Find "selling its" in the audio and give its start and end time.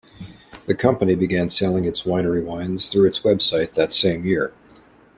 1.51-2.01